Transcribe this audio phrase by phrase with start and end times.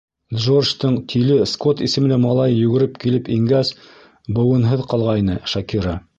[0.43, 3.75] Джордждың тиле Скотт исемле малайы йүгереп килеп ингәс,
[4.41, 5.97] быуынһыҙ булғайны Шакира.